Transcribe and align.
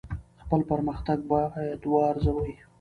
خپل 0.43 0.61
پرمختګ 0.71 1.17
باید 1.31 1.81
وارزوئ. 1.91 2.53